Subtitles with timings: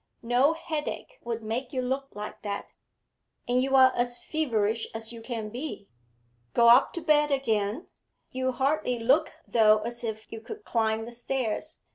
[0.23, 2.73] No headache would make you look like that.
[3.47, 5.89] And you're as feverish as you can be.
[6.55, 7.85] Go up to bed again;
[8.31, 11.81] you hardly look, though, as if you could climb the stairs.